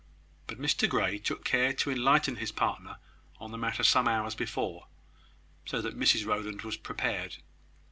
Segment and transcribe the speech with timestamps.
[0.47, 2.97] But Mr Grey took care to enlighten his partner
[3.39, 4.87] on the matter some hours before;
[5.67, 7.37] so that Mrs Rowland was prepared.